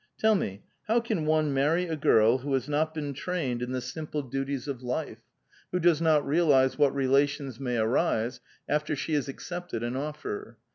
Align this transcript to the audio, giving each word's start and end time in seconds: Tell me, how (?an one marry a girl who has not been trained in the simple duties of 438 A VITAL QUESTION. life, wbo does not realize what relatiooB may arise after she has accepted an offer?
Tell 0.17 0.33
me, 0.33 0.63
how 0.87 0.99
(?an 1.11 1.27
one 1.27 1.53
marry 1.53 1.85
a 1.85 1.95
girl 1.95 2.39
who 2.39 2.51
has 2.55 2.67
not 2.67 2.91
been 2.91 3.13
trained 3.13 3.61
in 3.61 3.71
the 3.71 3.81
simple 3.81 4.23
duties 4.23 4.67
of 4.67 4.79
438 4.79 4.81
A 4.81 4.83
VITAL 4.83 5.25
QUESTION. 5.27 5.27
life, 5.27 5.73
wbo 5.73 5.81
does 5.83 6.01
not 6.01 6.27
realize 6.27 6.77
what 6.79 6.95
relatiooB 6.95 7.59
may 7.59 7.77
arise 7.77 8.39
after 8.67 8.95
she 8.95 9.13
has 9.13 9.27
accepted 9.27 9.83
an 9.83 9.95
offer? 9.95 10.57